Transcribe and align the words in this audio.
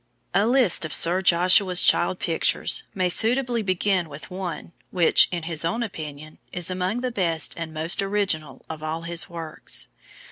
A 0.33 0.47
list 0.47 0.83
of 0.83 0.95
Sir 0.95 1.21
Joshua's 1.21 1.83
child 1.83 2.17
pictures 2.17 2.81
may 2.95 3.07
suitably 3.07 3.61
begin 3.61 4.09
with 4.09 4.31
one 4.31 4.73
which, 4.89 5.29
in 5.31 5.43
his 5.43 5.63
own 5.63 5.83
opinion, 5.83 6.39
is 6.51 6.71
among 6.71 7.01
the 7.01 7.11
best 7.11 7.53
and 7.55 7.71
most 7.71 8.01
original 8.01 8.65
of 8.67 8.81
all 8.81 9.03
his 9.03 9.29
works. 9.29 9.89